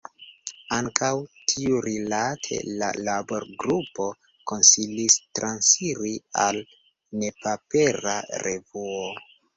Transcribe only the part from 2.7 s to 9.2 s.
la labor-grupo konsilis transiri al nepapera revuo.